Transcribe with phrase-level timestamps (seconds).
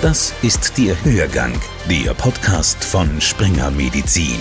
[0.00, 4.38] Das ist der Hörgang, der Podcast von Springer Medizin.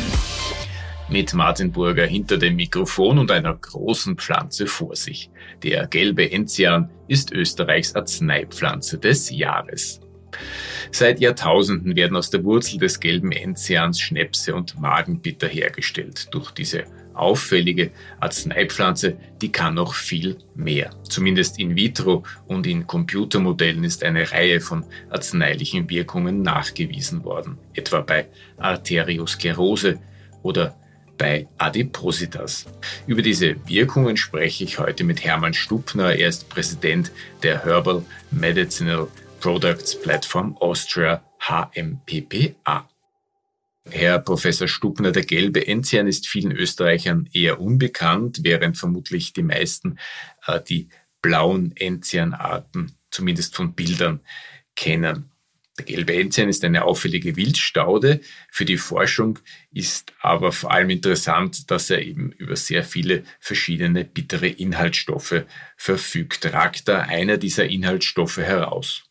[1.10, 5.32] Mit Martin Burger hinter dem Mikrofon und einer großen Pflanze vor sich.
[5.64, 10.00] Der gelbe Enzian ist Österreichs Arzneipflanze des Jahres.
[10.92, 16.28] Seit Jahrtausenden werden aus der Wurzel des gelben Enzians Schnäpse und Magenbitter hergestellt.
[16.36, 16.84] Durch diese
[17.20, 20.92] auffällige Arzneipflanze, die kann noch viel mehr.
[21.04, 28.02] Zumindest in vitro und in Computermodellen ist eine Reihe von arzneilichen Wirkungen nachgewiesen worden, etwa
[28.02, 30.00] bei Arteriosklerose
[30.44, 30.76] oder
[31.18, 32.66] bei Adipositas.
[33.08, 36.16] Über diese Wirkungen spreche ich heute mit Hermann Stupner.
[36.16, 37.12] Er ist Präsident
[37.44, 39.08] der Herbal Medicinal
[39.40, 42.88] Products Platform Austria HMPPA.
[43.92, 49.98] Herr Professor Stubner, der gelbe Enzian ist vielen Österreichern eher unbekannt, während vermutlich die meisten
[50.46, 50.90] äh, die
[51.22, 54.22] blauen Enzianarten zumindest von Bildern
[54.76, 55.32] kennen.
[55.78, 58.22] Der gelbe Enzian ist eine auffällige Wildstaude.
[58.52, 59.40] Für die Forschung
[59.72, 66.52] ist aber vor allem interessant, dass er eben über sehr viele verschiedene bittere Inhaltsstoffe verfügt.
[66.52, 69.07] Ragt da einer dieser Inhaltsstoffe heraus?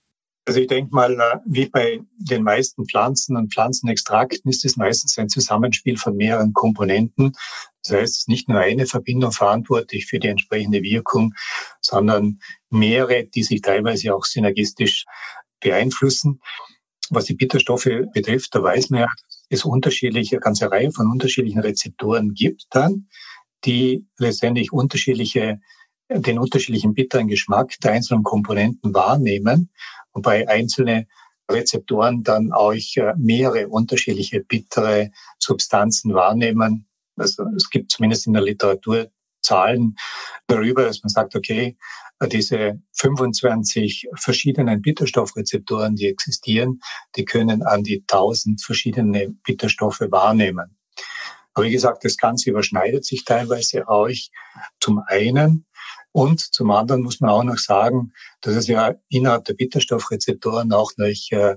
[0.47, 5.19] Also ich denke mal, äh, wie bei den meisten Pflanzen und Pflanzenextrakten ist es meistens
[5.19, 7.33] ein Zusammenspiel von mehreren Komponenten.
[7.83, 11.35] Das heißt, es ist nicht nur eine Verbindung verantwortlich für die entsprechende Wirkung,
[11.81, 12.39] sondern
[12.71, 15.05] mehrere, die sich teilweise auch synergistisch
[15.61, 16.41] beeinflussen.
[17.11, 19.09] Was die Bitterstoffe betrifft, da weiß man ja,
[19.49, 23.09] es unterschiedliche, eine ganze Reihe von unterschiedlichen Rezeptoren gibt dann,
[23.65, 25.61] die letztendlich unterschiedliche
[26.09, 29.71] den unterschiedlichen bitteren Geschmack der einzelnen Komponenten wahrnehmen
[30.17, 31.07] wobei einzelne
[31.49, 36.89] Rezeptoren dann auch äh, mehrere unterschiedliche bittere Substanzen wahrnehmen.
[37.17, 39.11] Also es gibt zumindest in der Literatur
[39.43, 39.97] Zahlen
[40.49, 41.77] darüber, dass man sagt, okay,
[42.33, 46.81] diese 25 verschiedenen Bitterstoffrezeptoren, die existieren,
[47.15, 50.77] die können an die 1000 verschiedene Bitterstoffe wahrnehmen.
[51.55, 54.09] Aber wie gesagt, das Ganze überschneidet sich teilweise auch.
[54.81, 55.67] Zum einen
[56.17, 60.91] und zum anderen muss man auch noch sagen, dass es ja innerhalb der Bitterstoffrezeptoren auch
[60.97, 61.57] noch äh,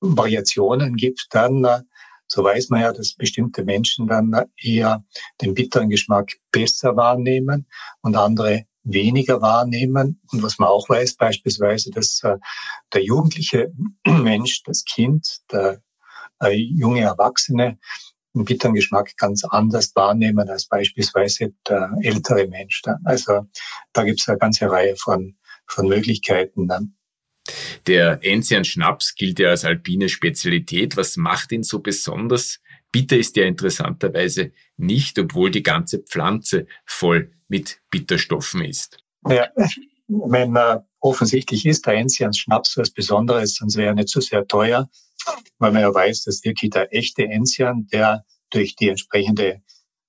[0.00, 1.28] Variationen gibt.
[1.30, 1.82] Dann, äh,
[2.26, 5.04] so weiß man ja, dass bestimmte Menschen dann eher
[5.40, 7.68] den bitteren Geschmack besser wahrnehmen
[8.00, 10.20] und andere weniger wahrnehmen.
[10.32, 12.38] Und was man auch weiß, beispielsweise, dass äh,
[12.92, 13.72] der jugendliche
[14.04, 15.82] Mensch, das Kind, der
[16.42, 17.78] äh, junge Erwachsene
[18.34, 22.82] einen bitteren Geschmack ganz anders wahrnehmen als beispielsweise der ältere Mensch.
[23.04, 23.46] Also
[23.92, 25.36] da gibt es eine ganze Reihe von,
[25.66, 26.68] von Möglichkeiten.
[26.68, 26.94] Dann.
[27.86, 30.96] Der Enzian Schnaps gilt ja als alpine Spezialität.
[30.96, 32.60] Was macht ihn so besonders?
[32.92, 38.98] Bitter ist ja interessanterweise nicht, obwohl die ganze Pflanze voll mit Bitterstoffen ist.
[39.28, 39.48] Ja,
[40.08, 44.46] wenn äh, offensichtlich ist der Enzian Schnaps was Besonderes, sonst wäre er nicht so sehr
[44.46, 44.88] teuer
[45.58, 49.62] weil man ja weiß, dass wirklich der echte Enzian, der durch die entsprechende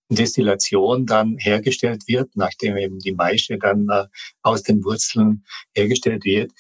[0.10, 4.06] Destillation dann hergestellt wird, nachdem eben die Maische dann äh,
[4.42, 6.52] aus den Wurzeln hergestellt wird.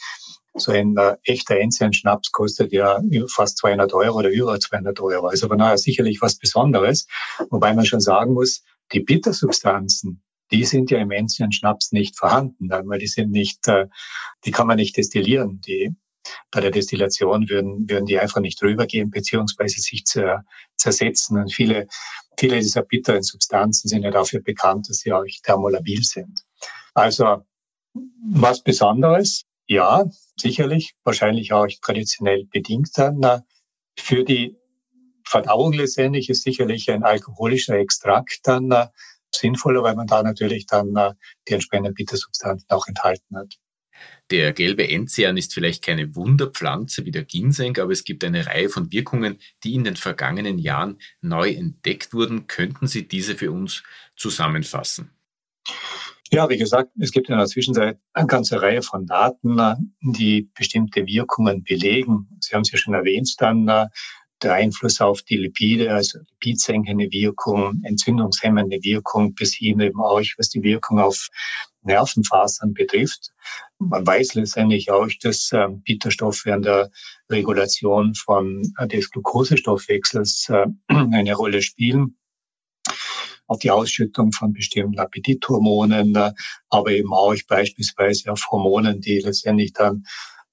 [0.53, 5.27] So ein äh, echter Enzian-Schnaps kostet ja fast 200 Euro oder über 200 Euro.
[5.27, 7.07] Also von daher sicherlich was Besonderes.
[7.49, 12.99] Wobei man schon sagen muss, die Bittersubstanzen, die sind ja im Enzian-Schnaps nicht vorhanden, weil
[12.99, 13.87] die sind nicht, äh,
[14.45, 15.61] die kann man nicht destillieren.
[15.61, 15.95] Die
[16.51, 20.03] bei der Destillation würden, würden die einfach nicht rübergehen, beziehungsweise sich
[20.75, 21.37] zersetzen.
[21.37, 21.87] Und viele,
[22.37, 26.41] viele dieser bitteren Substanzen sind ja dafür bekannt, dass sie auch thermolabil sind.
[26.93, 27.45] Also
[27.93, 30.05] was Besonderes, ja,
[30.37, 33.43] sicherlich, wahrscheinlich auch traditionell bedingt dann.
[33.97, 34.57] Für die
[35.25, 38.87] Verdauung letztendlich ist sicherlich ein alkoholischer Extrakt dann äh,
[39.33, 41.13] sinnvoller, weil man da natürlich dann äh,
[41.47, 43.55] die entsprechenden Bittersubstanzen auch enthalten hat.
[44.31, 48.69] Der gelbe Enzian ist vielleicht keine Wunderpflanze wie der Ginseng, aber es gibt eine Reihe
[48.69, 52.47] von Wirkungen, die in den vergangenen Jahren neu entdeckt wurden.
[52.47, 53.83] Könnten Sie diese für uns
[54.15, 55.11] zusammenfassen?
[56.33, 59.57] Ja, wie gesagt, es gibt in der Zwischenzeit eine ganze Reihe von Daten,
[59.99, 62.29] die bestimmte Wirkungen belegen.
[62.39, 63.89] Sie haben es ja schon erwähnt, dann
[64.43, 70.49] der Einfluss auf die Lipide, also lipidsenkende Wirkung, entzündungshemmende Wirkung, bis hin eben auch, was
[70.49, 71.29] die Wirkung auf
[71.83, 73.31] Nervenfasern betrifft.
[73.79, 76.91] Man weiß letztendlich auch, dass äh, Bitterstoffe an der
[77.29, 82.17] Regulation von äh, des Glukosestoffwechsels äh, eine Rolle spielen
[83.47, 86.31] auf die Ausschüttung von bestimmten Appetithormonen, äh,
[86.69, 90.05] aber eben auch beispielsweise auf Hormonen, die letztendlich dann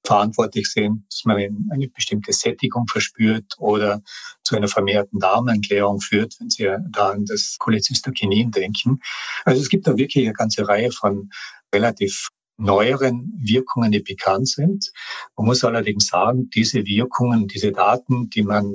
[0.05, 1.37] verantwortlich sind, dass man
[1.71, 4.03] eine bestimmte Sättigung verspürt oder
[4.43, 9.01] zu einer vermehrten Darmentleerung führt, wenn Sie da an das Cholecystokinin denken.
[9.45, 11.31] Also es gibt da wirklich eine ganze Reihe von
[11.75, 14.91] relativ neueren Wirkungen, die bekannt sind.
[15.37, 18.73] Man muss allerdings sagen, diese Wirkungen, diese Daten, die man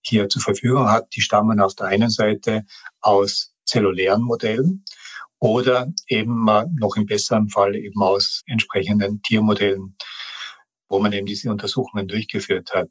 [0.00, 2.64] hier zur Verfügung hat, die stammen auf der einen Seite
[3.00, 4.84] aus zellulären Modellen
[5.38, 6.44] oder eben
[6.78, 9.96] noch im besseren Fall eben aus entsprechenden Tiermodellen,
[10.92, 12.90] wo man eben diese Untersuchungen durchgeführt hat.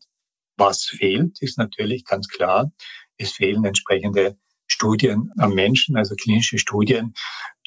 [0.58, 2.72] Was fehlt, ist natürlich ganz klar,
[3.18, 7.14] es fehlen entsprechende Studien am Menschen, also klinische Studien,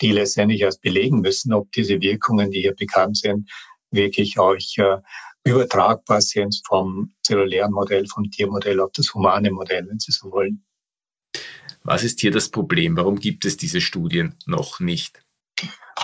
[0.02, 3.48] die letztendlich erst belegen müssen, ob diese Wirkungen, die hier bekannt sind,
[3.92, 4.98] wirklich auch äh,
[5.44, 10.64] übertragbar sind vom zellulären Modell, vom Tiermodell auf das humane Modell, wenn Sie so wollen.
[11.84, 12.96] Was ist hier das Problem?
[12.96, 15.23] Warum gibt es diese Studien noch nicht?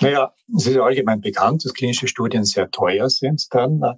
[0.00, 3.94] Naja, es ist allgemein bekannt, dass klinische Studien sehr teuer sind dann äh,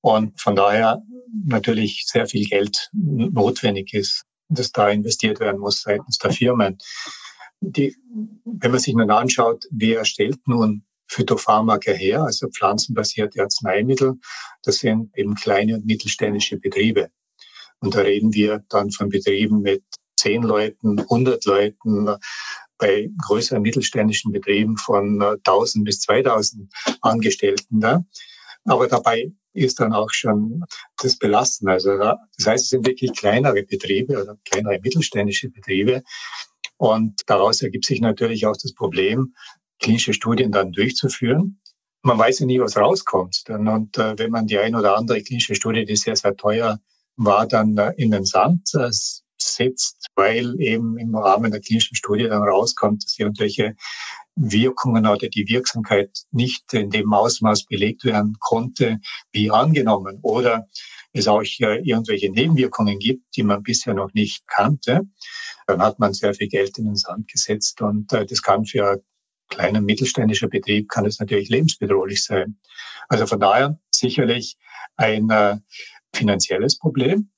[0.00, 1.02] und von daher
[1.46, 6.78] natürlich sehr viel Geld notwendig ist, das da investiert werden muss seitens der Firmen.
[7.60, 7.96] Die,
[8.44, 14.14] wenn man sich nun anschaut, wer stellt nun Phytopharmaka her, also pflanzenbasierte Arzneimittel,
[14.62, 17.10] das sind eben kleine und mittelständische Betriebe.
[17.80, 19.84] Und da reden wir dann von Betrieben mit
[20.16, 22.16] zehn Leuten, 100 Leuten,
[22.84, 26.70] bei größeren mittelständischen Betrieben von 1000 bis 2000
[27.00, 27.80] Angestellten.
[27.80, 28.04] Da.
[28.64, 30.64] Aber dabei ist dann auch schon
[30.98, 31.68] das Belasten.
[31.68, 36.02] Also das heißt, es sind wirklich kleinere Betriebe oder kleinere mittelständische Betriebe.
[36.76, 39.34] Und daraus ergibt sich natürlich auch das Problem,
[39.80, 41.60] klinische Studien dann durchzuführen.
[42.02, 43.44] Man weiß ja nie, was rauskommt.
[43.48, 46.80] Und äh, wenn man die ein oder andere klinische Studie, die sehr, sehr teuer
[47.16, 48.90] war, dann äh, in den Sand äh,
[49.44, 53.76] setzt, weil eben im Rahmen der klinischen Studie dann rauskommt, dass irgendwelche
[54.36, 58.98] Wirkungen oder die Wirksamkeit nicht in dem Ausmaß belegt werden konnte,
[59.32, 60.18] wie angenommen.
[60.22, 60.66] Oder
[61.12, 65.02] es auch irgendwelche Nebenwirkungen gibt, die man bisher noch nicht kannte,
[65.66, 69.02] dann hat man sehr viel Geld in den Sand gesetzt und äh, das kann für
[69.48, 72.58] kleiner mittelständischer Betrieb kann es natürlich lebensbedrohlich sein.
[73.08, 74.56] Also von daher sicherlich
[74.96, 75.58] ein äh,
[76.12, 77.30] finanzielles Problem.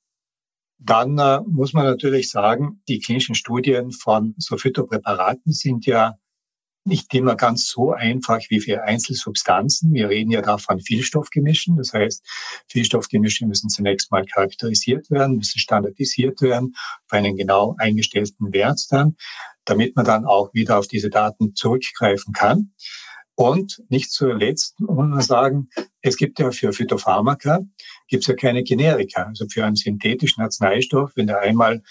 [0.79, 6.17] Dann äh, muss man natürlich sagen, die klinischen Studien von so Phytopräparaten sind ja
[6.87, 9.93] nicht immer ganz so einfach wie für Einzelsubstanzen.
[9.93, 11.75] Wir reden ja da von Vielstoffgemischen.
[11.75, 12.25] Das heißt,
[12.67, 16.75] Vielstoffgemische müssen zunächst mal charakterisiert werden, müssen standardisiert werden
[17.05, 19.17] auf einen genau eingestellten Wert dann,
[19.65, 22.73] damit man dann auch wieder auf diese Daten zurückgreifen kann.
[23.39, 25.69] Und nicht zuletzt muss man sagen,
[26.01, 27.59] es gibt ja für Phytopharmaka
[28.07, 29.25] gibt es ja keine Generika.
[29.25, 31.83] Also für einen synthetischen Arzneistoff, wenn der einmal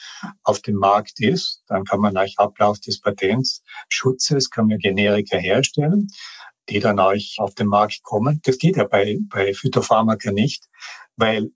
[0.43, 6.09] auf dem Markt ist, dann kann man nach Ablauf des Patentsschutzes kann man Generika herstellen,
[6.69, 8.41] die dann auch auf den Markt kommen.
[8.43, 10.65] Das geht ja bei, bei Phytopharmaka nicht,
[11.15, 11.53] weil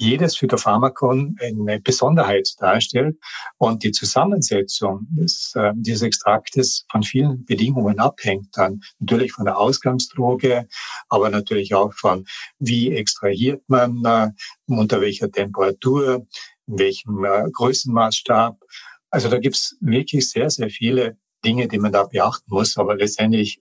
[0.00, 3.18] jedes Phytopharmakon eine Besonderheit darstellt
[3.58, 9.58] und die Zusammensetzung des, äh, dieses Extraktes von vielen Bedingungen abhängt dann natürlich von der
[9.58, 10.68] Ausgangsdroge,
[11.08, 12.24] aber natürlich auch von
[12.58, 14.30] wie extrahiert man, äh,
[14.66, 16.26] unter welcher Temperatur,
[16.66, 18.58] in welchem äh, Größenmaßstab.
[19.10, 23.60] Also da gibt's wirklich sehr, sehr viele Dinge, die man da beachten muss, aber letztendlich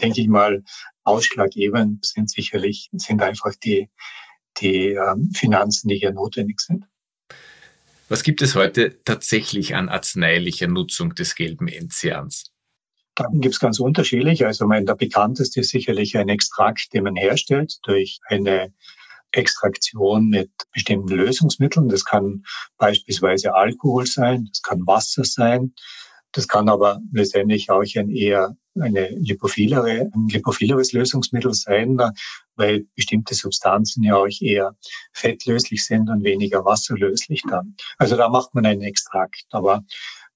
[0.00, 0.62] denke ich mal,
[1.02, 3.88] ausschlaggebend sind sicherlich, sind einfach die,
[4.60, 6.84] die ähm, Finanzen, die hier notwendig sind.
[8.08, 12.52] Was gibt es heute tatsächlich an arzneilicher Nutzung des gelben Enzians?
[13.16, 14.44] Da gibt es ganz unterschiedlich.
[14.46, 18.72] Also mein, der bekannteste ist sicherlich ein Extrakt, den man herstellt durch eine
[19.32, 21.88] Extraktion mit bestimmten Lösungsmitteln.
[21.88, 22.44] Das kann
[22.76, 25.74] beispielsweise Alkohol sein, das kann Wasser sein,
[26.36, 31.98] das kann aber letztendlich auch ein eher eine lipophilere, ein lipophileres Lösungsmittel sein,
[32.56, 34.76] weil bestimmte Substanzen ja auch eher
[35.12, 37.74] fettlöslich sind und weniger wasserlöslich dann.
[37.96, 39.46] Also da macht man einen Extrakt.
[39.50, 39.82] Aber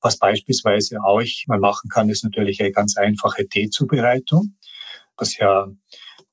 [0.01, 4.57] was beispielsweise auch man machen kann, ist natürlich eine ganz einfache Teezubereitung,
[5.19, 5.69] was ja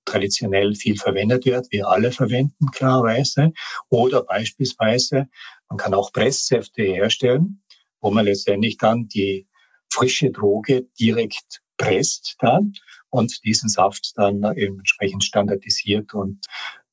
[0.05, 3.51] traditionell viel verwendet wird, wir alle verwenden klarerweise.
[3.89, 5.27] Oder beispielsweise,
[5.67, 7.61] man kann auch Presssäfte herstellen,
[7.99, 9.45] wo man letztendlich dann die
[9.89, 12.73] frische Droge direkt presst dann
[13.09, 16.45] und diesen Saft dann entsprechend standardisiert und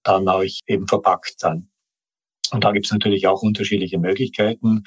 [0.03, 1.71] dann auch eben verpackt dann.
[2.53, 4.85] Und da gibt es natürlich auch unterschiedliche Möglichkeiten.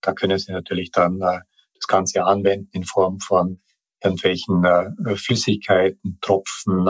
[0.00, 1.40] Da können Sie natürlich dann äh,
[1.74, 3.60] das Ganze anwenden in Form von
[4.02, 6.88] irgendwelchen äh, Flüssigkeiten, Tropfen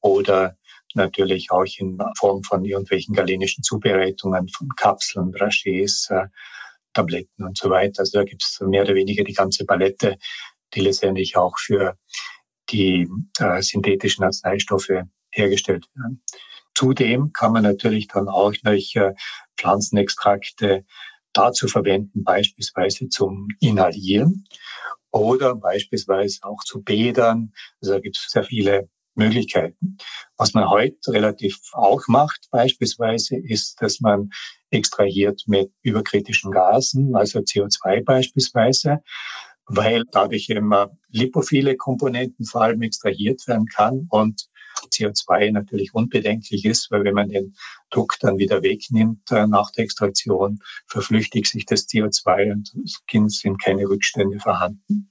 [0.00, 0.56] oder
[0.94, 6.28] natürlich auch in Form von irgendwelchen galenischen Zubereitungen von Kapseln, Dragés, äh,
[6.92, 8.00] Tabletten und so weiter.
[8.00, 10.16] Also da gibt es mehr oder weniger die ganze Palette,
[10.74, 11.96] die letztendlich auch für
[12.70, 16.22] die äh, synthetischen Arzneistoffe hergestellt werden.
[16.74, 19.14] Zudem kann man natürlich dann auch noch äh,
[19.56, 20.84] Pflanzenextrakte
[21.32, 24.44] dazu verwenden, beispielsweise zum Inhalieren
[25.10, 27.52] oder beispielsweise auch zu Bädern.
[27.80, 29.98] Also da gibt es sehr viele Möglichkeiten.
[30.36, 34.30] Was man heute relativ auch macht, beispielsweise, ist, dass man
[34.70, 39.00] extrahiert mit überkritischen Gasen, also CO2 beispielsweise,
[39.66, 44.48] weil dadurch immer lipophile Komponenten vor allem extrahiert werden kann und
[44.86, 47.56] CO2 natürlich unbedenklich ist, weil wenn man den
[47.90, 53.62] Druck dann wieder wegnimmt äh, nach der Extraktion, verflüchtigt sich das CO2 und es sind
[53.62, 55.10] keine Rückstände vorhanden.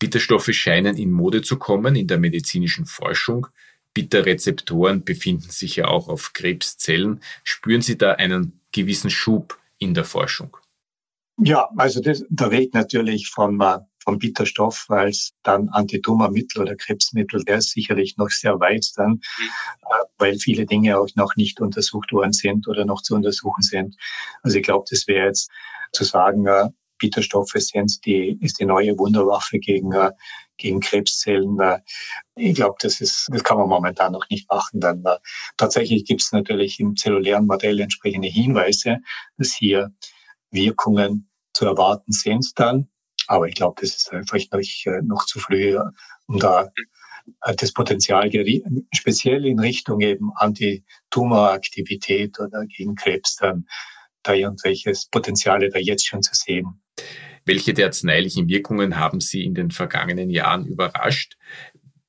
[0.00, 3.46] Bitterstoffe scheinen in Mode zu kommen in der medizinischen Forschung.
[3.94, 7.20] Bitterrezeptoren befinden sich ja auch auf Krebszellen.
[7.44, 10.56] Spüren Sie da einen gewissen Schub in der Forschung?
[11.38, 17.44] Ja, also das, der Weg natürlich vom, äh, vom Bitterstoff als dann Antitumormittel oder Krebsmittel,
[17.44, 19.20] der ist sicherlich noch sehr weit dann,
[19.82, 23.96] äh, weil viele Dinge auch noch nicht untersucht worden sind oder noch zu untersuchen sind.
[24.42, 25.50] Also ich glaube, das wäre jetzt
[25.92, 26.68] zu sagen, äh,
[27.00, 30.12] Bitterstoffe sind die, ist die neue Wunderwaffe gegen, äh,
[30.56, 31.58] gegen Krebszellen.
[31.58, 31.80] Äh,
[32.36, 34.80] ich glaube, das ist, das kann man momentan noch nicht machen.
[34.80, 35.16] Dann, äh,
[35.56, 38.98] tatsächlich gibt es natürlich im zellulären Modell entsprechende Hinweise,
[39.36, 39.92] dass hier
[40.52, 42.88] Wirkungen zu erwarten sind dann.
[43.26, 45.76] Aber ich glaube, das ist einfach noch, noch zu früh,
[46.26, 46.70] um da
[47.56, 48.30] das Potenzial
[48.92, 53.66] speziell in Richtung eben Antitumoraktivität oder gegen Krebs dann
[54.22, 56.82] da irgendwelches Potenziale da jetzt schon zu sehen.
[57.44, 61.36] Welche der arzneilichen Wirkungen haben Sie in den vergangenen Jahren überrascht?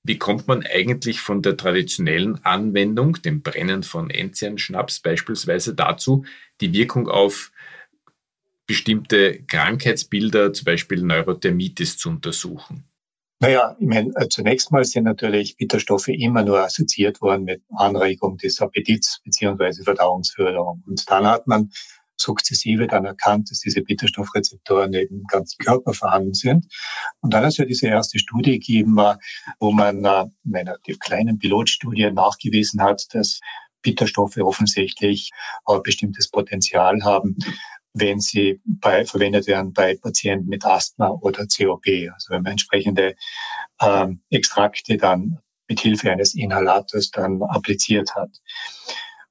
[0.03, 6.25] Wie kommt man eigentlich von der traditionellen Anwendung, dem Brennen von Enzianschnaps beispielsweise, dazu,
[6.59, 7.51] die Wirkung auf
[8.65, 12.85] bestimmte Krankheitsbilder, zum Beispiel Neurodermitis, zu untersuchen?
[13.39, 18.37] Naja, ich meine, äh, zunächst mal sind natürlich Bitterstoffe immer nur assoziiert worden mit Anregung
[18.37, 20.83] des Appetits beziehungsweise Verdauungsförderung.
[20.85, 21.71] Und dann hat man
[22.21, 26.67] sukzessive dann erkannt, dass diese Bitterstoffrezeptoren im ganzen Körper vorhanden sind.
[27.21, 28.97] Und dann hat es ja diese erste Studie gegeben,
[29.59, 33.39] wo man äh, in einer kleinen Pilotstudie nachgewiesen hat, dass
[33.81, 35.31] Bitterstoffe offensichtlich
[35.65, 37.37] ein bestimmtes Potenzial haben,
[37.93, 41.85] wenn sie bei, verwendet werden bei Patienten mit Asthma oder COP.
[42.13, 43.15] Also wenn man entsprechende
[43.81, 48.29] ähm, Extrakte dann mit Hilfe eines Inhalators dann appliziert hat.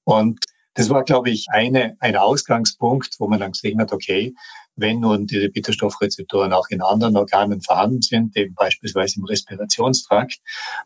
[0.05, 0.45] Und
[0.81, 4.35] das war, glaube ich, eine, ein Ausgangspunkt, wo man dann gesehen hat, okay,
[4.77, 10.39] wenn nun diese Bitterstoffrezeptoren auch in anderen Organen vorhanden sind, eben beispielsweise im Respirationstrakt,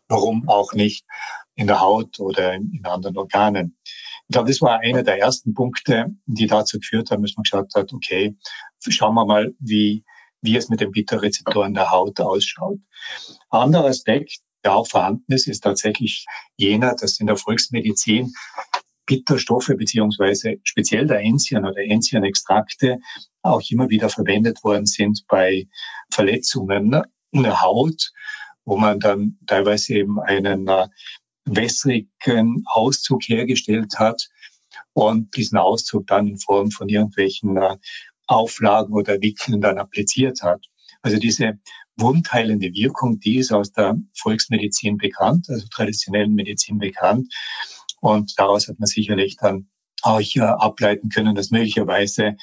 [0.09, 1.05] warum auch nicht
[1.55, 3.77] in der Haut oder in, anderen Organen.
[4.27, 7.73] Ich glaube, das war einer der ersten Punkte, die dazu geführt haben, dass man geschaut
[7.73, 8.35] hat, okay,
[8.85, 10.03] schauen wir mal, wie,
[10.41, 12.79] wie es mit den Bitterrezeptoren der Haut ausschaut.
[13.49, 16.25] Anderer Aspekt, der auch vorhanden ist, ist tatsächlich
[16.57, 18.33] jener, dass in der Volksmedizin
[19.05, 22.99] Bitterstoffe beziehungsweise speziell der Enzian oder Enzian-Extrakte
[23.41, 25.67] auch immer wieder verwendet worden sind bei
[26.09, 28.11] Verletzungen in der Haut,
[28.63, 30.87] wo man dann teilweise eben einen äh,
[31.45, 34.29] wässrigen Auszug hergestellt hat
[34.93, 37.77] und diesen Auszug dann in Form von irgendwelchen äh,
[38.27, 40.65] Auflagen oder Wickeln dann appliziert hat.
[41.01, 41.59] Also diese
[41.97, 47.31] wundheilende Wirkung, die ist aus der Volksmedizin bekannt, also traditionellen Medizin bekannt.
[48.05, 49.67] Und daraus hat man sicherlich dann
[50.03, 52.35] auch ableiten können, dass möglicherweise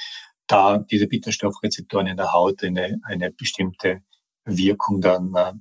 [0.48, 4.02] da diese Bitterstoffrezeptoren in der Haut eine, eine bestimmte
[4.44, 5.52] Wirkung dann, äh,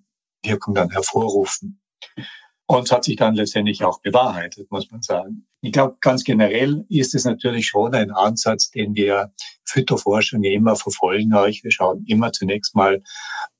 [0.43, 1.83] Wirkung dann hervorrufen.
[2.65, 5.45] Und es hat sich dann letztendlich auch bewahrheitet, muss man sagen.
[5.61, 9.31] Ich glaube, ganz generell ist es natürlich schon ein Ansatz, den wir
[9.65, 11.29] Phytoforschung immer verfolgen.
[11.29, 13.03] Wir schauen immer zunächst mal,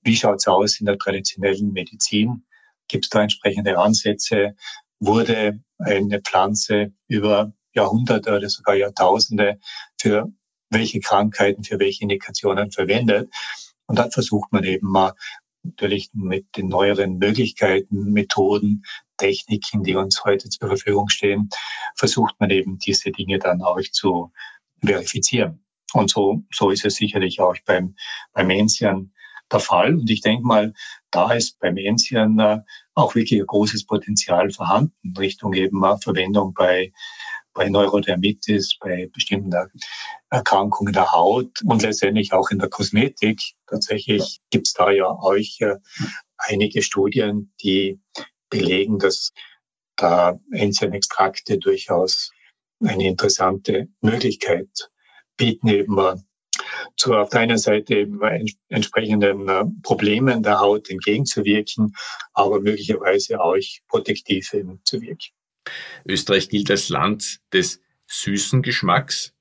[0.02, 2.48] wie schaut es aus in der traditionellen Medizin?
[2.88, 4.56] Gibt es da entsprechende Ansätze?
[5.02, 9.60] wurde eine Pflanze über Jahrhunderte oder sogar Jahrtausende
[10.00, 10.32] für
[10.70, 13.34] welche Krankheiten, für welche Indikationen verwendet.
[13.88, 15.14] Und dann versucht man eben mal
[15.64, 18.84] natürlich mit den neueren Möglichkeiten, Methoden,
[19.18, 21.50] Techniken, die uns heute zur Verfügung stehen,
[21.96, 24.32] versucht man eben diese Dinge dann auch zu
[24.84, 25.64] verifizieren.
[25.94, 27.96] Und so, so ist es sicherlich auch beim,
[28.34, 29.14] beim Enzian
[29.52, 29.94] der Fall.
[29.96, 30.74] Und ich denke mal,
[31.12, 32.60] da ist beim Enzian äh,
[32.94, 36.92] auch wirklich ein großes Potenzial vorhanden Richtung eben äh, Verwendung bei
[37.54, 39.52] bei Neurodermitis, bei bestimmten
[40.30, 43.42] Erkrankungen der Haut und letztendlich auch in der Kosmetik.
[43.68, 45.76] Tatsächlich gibt es da ja auch äh,
[46.38, 48.00] einige Studien, die
[48.50, 49.34] belegen, dass
[49.96, 52.32] da Enzianextrakte durchaus
[52.84, 54.90] eine interessante Möglichkeit
[55.38, 55.96] bieten, eben
[56.96, 58.20] zu auf der einen Seite eben
[58.70, 61.96] entsprechenden äh, Problemen der Haut entgegenzuwirken,
[62.34, 65.30] aber möglicherweise auch protektiv eben zu wirken.
[66.06, 69.34] Österreich gilt als Land des süßen Geschmacks.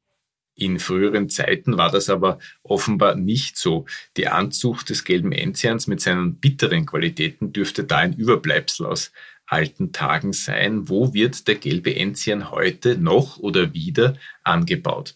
[0.55, 3.87] In früheren Zeiten war das aber offenbar nicht so.
[4.17, 9.11] Die Anzucht des gelben Enzians mit seinen bitteren Qualitäten dürfte da ein Überbleibsel aus
[9.47, 10.89] alten Tagen sein.
[10.89, 15.15] Wo wird der gelbe Enzian heute noch oder wieder angebaut?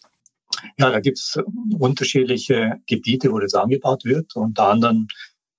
[0.77, 1.37] Ja, da gibt es
[1.77, 4.35] unterschiedliche Gebiete, wo das angebaut wird.
[4.35, 5.07] Unter anderem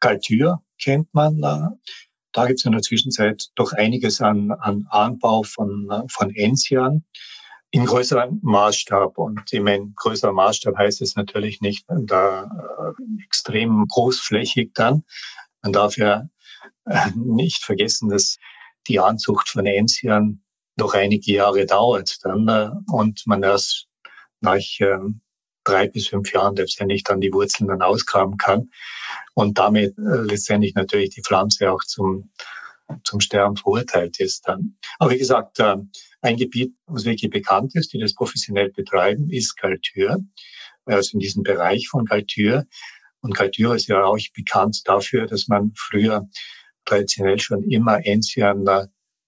[0.00, 1.40] Galtür kennt man.
[1.40, 7.04] Da gibt es in der Zwischenzeit doch einiges an, an Anbau von, von Enzian
[7.70, 9.18] in größerem Maßstab.
[9.18, 15.04] Und ich meine, größerer Maßstab heißt es natürlich nicht da äh, extrem großflächig dann.
[15.62, 16.28] Man darf ja
[16.84, 18.36] äh, nicht vergessen, dass
[18.86, 20.42] die Anzucht von Enzian
[20.76, 23.88] noch einige Jahre dauert dann äh, und man erst
[24.40, 24.98] nach äh,
[25.64, 28.70] drei bis fünf Jahren letztendlich dann die Wurzeln dann ausgraben kann
[29.34, 32.30] und damit äh, letztendlich natürlich die Pflanze auch zum
[33.04, 34.76] zum Sterben verurteilt ist dann.
[34.98, 35.76] Aber wie gesagt, äh,
[36.20, 40.18] ein Gebiet, was wirklich bekannt ist, die das professionell betreiben, ist Galtür,
[40.84, 42.66] also in diesem Bereich von Galtür.
[43.20, 46.28] Und Galtür ist ja auch bekannt dafür, dass man früher
[46.84, 48.86] traditionell schon immer Enzian äh,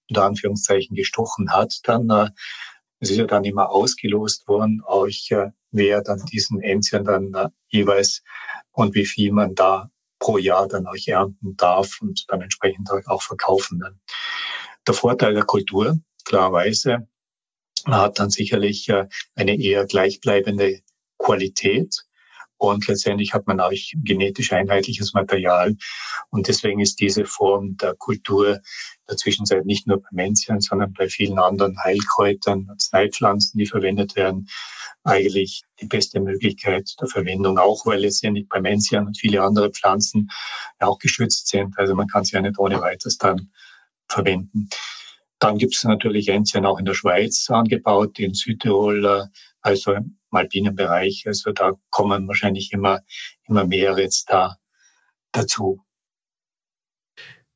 [0.09, 1.79] unter Anführungszeichen gestochen hat.
[1.83, 2.29] Dann äh,
[2.99, 5.07] es ist ja dann immer ausgelost worden, auch
[5.71, 8.23] wer dann diesen Enzian dann jeweils
[8.71, 9.89] und wie viel man da
[10.19, 13.81] pro Jahr dann auch ernten darf und dann entsprechend auch verkaufen.
[14.85, 17.07] Der Vorteil der Kultur, klarerweise,
[17.85, 20.81] man hat dann sicherlich äh, eine eher gleichbleibende
[21.17, 22.05] Qualität
[22.59, 23.71] und letztendlich hat man auch
[24.03, 25.77] genetisch einheitliches Material.
[26.29, 28.61] Und deswegen ist diese Form der Kultur in
[29.07, 34.49] der Zwischenzeit nicht nur bei Menzien, sondern bei vielen anderen Heilkräutern, Arzneipflanzen, die verwendet werden,
[35.05, 40.29] eigentlich die beste Möglichkeit der Verwendung, auch weil letztendlich bei Menzien und viele andere Pflanzen
[40.79, 41.79] auch geschützt sind.
[41.79, 43.51] Also man kann sie ja nicht ohne weiteres dann
[44.09, 44.67] verwenden.
[45.39, 49.25] Dann gibt es natürlich Enzien auch in der Schweiz angebaut, in Südtirol, äh,
[49.61, 51.23] also im alpinen Bereich.
[51.25, 52.99] Also da kommen wahrscheinlich immer,
[53.47, 54.57] immer mehr jetzt da
[55.31, 55.81] dazu.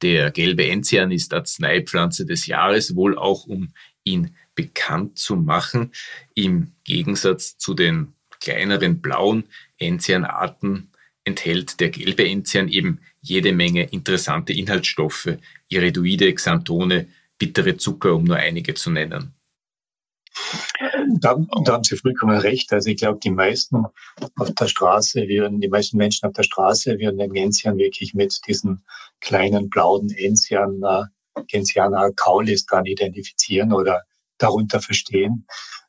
[0.02, 3.74] Der gelbe Enzian ist Arzneipflanze des Jahres, wohl auch um
[4.04, 5.94] ihn bekannt zu machen.
[6.36, 9.46] Im Gegensatz zu den kleineren blauen
[9.78, 10.92] Enzianarten
[11.24, 15.38] enthält der gelbe Enzian eben jede Menge interessante Inhaltsstoffe,
[15.70, 17.08] Iridoide, Xanthone,
[17.46, 19.34] bittere Zucker, um nur einige zu nennen.
[21.20, 22.72] Da, da haben Sie vollkommen recht.
[22.72, 23.86] Also ich glaube, die meisten
[24.36, 28.40] auf der Straße würden, die meisten Menschen auf der Straße würden den Enzian wirklich mit
[28.48, 28.86] diesen
[29.20, 30.82] kleinen blauen Enzian,
[31.52, 34.04] Enziana Kaulis dann identifizieren oder
[34.38, 35.46] darunter verstehen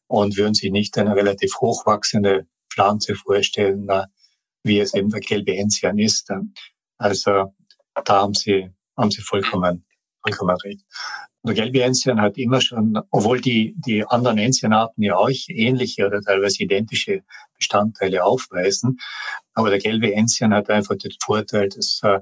[0.09, 4.07] und würden sich nicht eine relativ hochwachsende Pflanze vorstellen, äh,
[4.65, 6.33] wie es eben der gelbe Enzian ist.
[6.99, 7.55] Also
[8.05, 9.85] da haben Sie, haben Sie vollkommen,
[10.25, 10.85] recht.
[11.43, 16.23] Der gelbe Enzian hat immer schon, obwohl die, die anderen Enzianarten ja auch ähnliche oder
[16.23, 17.23] teilweise identische
[17.59, 18.99] Bestandteile aufweisen,
[19.53, 22.21] aber der gelbe Enzian hat einfach den Vorteil, dass äh,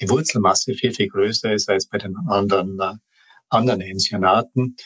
[0.00, 2.94] die Wurzelmasse viel, viel größer ist als bei den anderen, äh,
[3.48, 4.76] anderen Enzianarten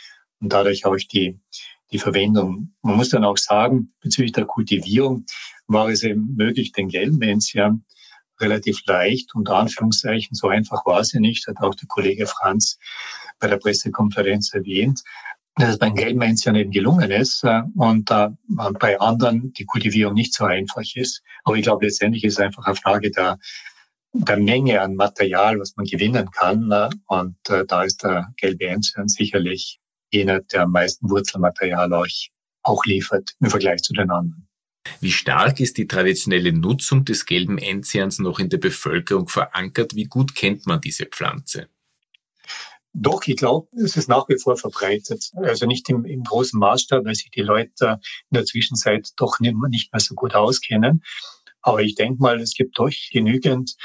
[0.40, 1.40] und dadurch auch die,
[1.90, 2.74] die Verwendung.
[2.82, 5.26] Man muss dann auch sagen, bezüglich der Kultivierung
[5.66, 7.84] war es eben möglich, den gelben Enzian
[8.42, 12.78] relativ leicht, unter Anführungszeichen, so einfach war sie nicht, hat auch der Kollege Franz
[13.38, 15.02] bei der Pressekonferenz erwähnt,
[15.56, 20.44] dass es beim Gelbmännchen eben gelungen ist äh, und bei anderen die Kultivierung nicht so
[20.44, 21.22] einfach ist.
[21.44, 23.38] Aber ich glaube, letztendlich ist es einfach eine Frage der,
[24.12, 26.70] der Menge an Material, was man gewinnen kann.
[26.70, 29.78] Äh, und äh, da ist der Enzian sicherlich
[30.10, 32.30] jener, der am meisten Wurzelmaterial euch
[32.62, 34.48] auch liefert im Vergleich zu den anderen.
[35.00, 39.94] Wie stark ist die traditionelle Nutzung des gelben Enzians noch in der Bevölkerung verankert?
[39.94, 41.68] Wie gut kennt man diese Pflanze?
[42.94, 45.30] Doch, ich glaube, es ist nach wie vor verbreitet.
[45.34, 49.92] Also nicht im, im großen Maßstab, weil sich die Leute in der Zwischenzeit doch nicht
[49.92, 51.02] mehr so gut auskennen.
[51.62, 53.76] Aber ich denke mal, es gibt doch genügend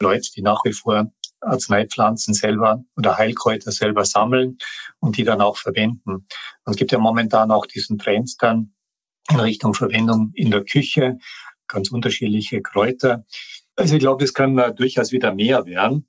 [0.00, 1.10] Leute, die nach wie vor
[1.40, 4.58] Arzneipflanzen selber oder Heilkräuter selber sammeln
[5.00, 6.10] und die dann auch verwenden.
[6.10, 6.26] Und
[6.66, 8.74] es gibt ja momentan auch diesen Trend dann
[9.30, 11.18] in Richtung Verwendung in der Küche,
[11.68, 13.24] ganz unterschiedliche Kräuter.
[13.76, 16.08] Also ich glaube, es kann durchaus wieder mehr werden.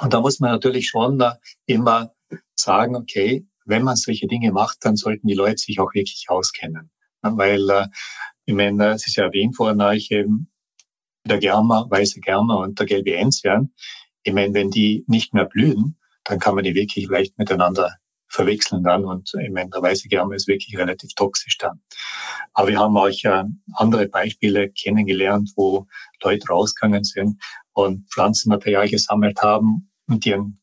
[0.00, 1.22] Und da muss man natürlich schon
[1.66, 2.14] immer
[2.54, 6.90] sagen, okay, wenn man solche Dinge macht, dann sollten die Leute sich auch wirklich auskennen.
[7.22, 7.86] Weil, äh,
[8.44, 10.50] ich meine, es ist ja erwähnt worden, ich eben
[11.24, 13.72] der Germer, weiße Germer und der gelbe Enzian.
[14.24, 17.96] Ich meine, wenn die nicht mehr blühen, dann kann man die wirklich leicht miteinander
[18.32, 19.04] verwechseln dann.
[19.04, 21.80] Und weiße Germer ist wirklich relativ toxisch dann.
[22.54, 25.86] Aber wir haben auch äh, andere Beispiele kennengelernt, wo
[26.22, 27.40] Leute rausgegangen sind
[27.72, 30.60] und Pflanzenmaterial gesammelt haben und ihren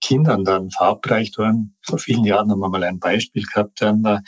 [0.00, 1.76] Kindern dann verabreicht wurden.
[1.82, 4.22] Vor vielen Jahren haben wir mal ein Beispiel gehabt dann,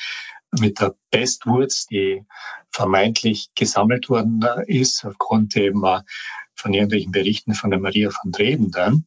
[0.59, 2.25] mit der Bestwurz, die
[2.71, 5.83] vermeintlich gesammelt worden ist, aufgrund eben
[6.55, 9.07] von irgendwelchen Berichten von der Maria von Dreben dann.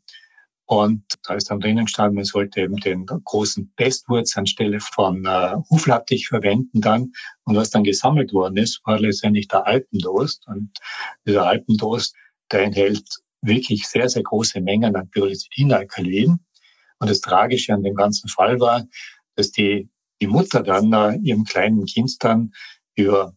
[0.74, 5.58] Und da ist dann drinnen gestanden, man sollte eben den großen Bestwurz anstelle von äh,
[5.70, 7.14] Huflattich verwenden dann.
[7.44, 10.48] Und was dann gesammelt worden ist, war letztendlich der Alpendost.
[10.48, 10.72] Und
[11.28, 12.16] dieser Alpendost,
[12.52, 13.04] der enthält
[13.42, 16.44] wirklich sehr, sehr große Mengen an Pyricidinalkaloiden.
[16.98, 18.84] Und das Tragische an dem ganzen Fall war,
[19.36, 22.52] dass die, die Mutter dann äh, ihrem kleinen Kind dann
[22.96, 23.36] über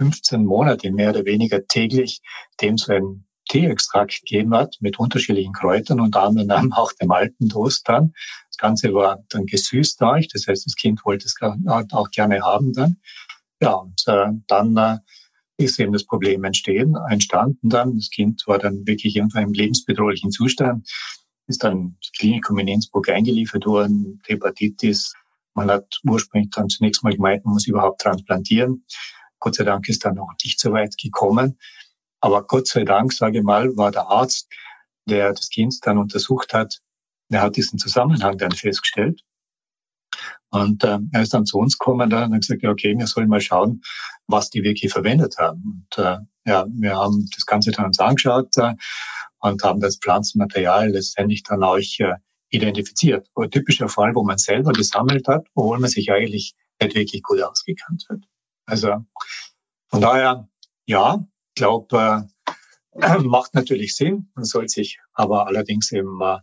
[0.00, 2.20] 15 Monate mehr oder weniger täglich
[2.60, 7.86] dem so ein Teeextrakt gegeben hat mit unterschiedlichen Kräutern, unter anderem auch dem alten Toast
[7.86, 8.14] dann.
[8.48, 12.72] Das Ganze war dann gesüßt durch, das heißt, das Kind wollte es auch gerne haben
[12.72, 12.96] dann.
[13.60, 14.98] Ja, und äh, dann äh,
[15.58, 17.94] ist eben das Problem entstehen, entstanden dann.
[17.96, 20.88] Das Kind war dann wirklich irgendwann im lebensbedrohlichen Zustand,
[21.46, 25.12] ist dann ins Klinikum in Innsbruck eingeliefert worden, Hepatitis.
[25.54, 28.86] Man hat ursprünglich dann zunächst mal gemeint, man muss überhaupt transplantieren.
[29.38, 31.58] Gott sei Dank ist dann noch nicht so weit gekommen.
[32.22, 34.48] Aber Gott sei Dank, sage ich mal, war der Arzt,
[35.08, 36.78] der das Kind dann untersucht hat,
[37.28, 39.22] der hat diesen Zusammenhang dann festgestellt.
[40.50, 43.06] Und äh, er ist dann zu uns gekommen dann und hat gesagt, ja, okay, wir
[43.06, 43.82] sollen mal schauen,
[44.28, 45.88] was die wirklich verwendet haben.
[45.90, 48.74] Und äh, ja, wir haben das Ganze dann uns angeschaut äh,
[49.40, 52.14] und haben das Pflanzenmaterial letztendlich dann auch äh,
[52.50, 53.26] identifiziert.
[53.34, 57.42] Ein typischer Fall, wo man selber gesammelt hat, obwohl man sich eigentlich nicht wirklich gut
[57.42, 58.20] ausgekannt hat.
[58.66, 59.04] Also
[59.88, 60.48] von daher,
[60.86, 62.28] ja, glaube,
[62.94, 64.30] äh, macht natürlich Sinn.
[64.34, 66.38] Man soll sich aber allerdings eben äh,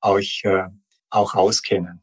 [0.00, 0.68] auch, äh,
[1.10, 2.02] auch auskennen.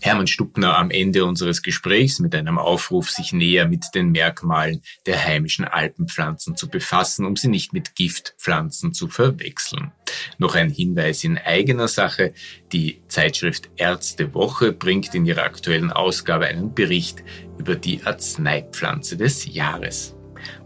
[0.00, 5.22] Hermann Stuppner am Ende unseres Gesprächs mit einem Aufruf, sich näher mit den Merkmalen der
[5.22, 9.92] heimischen Alpenpflanzen zu befassen, um sie nicht mit Giftpflanzen zu verwechseln.
[10.38, 12.34] Noch ein Hinweis in eigener Sache.
[12.72, 17.24] Die Zeitschrift Ärztewoche bringt in ihrer aktuellen Ausgabe einen Bericht
[17.58, 20.14] über die Arzneipflanze des Jahres.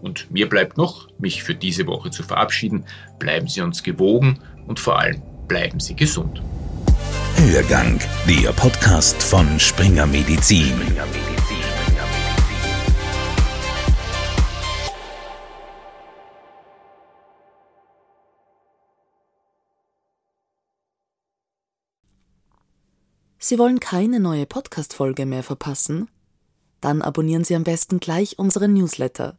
[0.00, 2.84] Und mir bleibt noch, mich für diese Woche zu verabschieden.
[3.18, 6.42] Bleiben Sie uns gewogen und vor allem bleiben Sie gesund.
[7.36, 10.74] Hörgang, der Podcast von Springer Medizin.
[23.48, 26.10] Sie wollen keine neue Podcast-Folge mehr verpassen?
[26.82, 29.38] Dann abonnieren Sie am besten gleich unseren Newsletter.